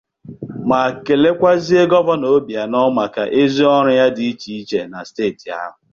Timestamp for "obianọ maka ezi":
2.37-3.63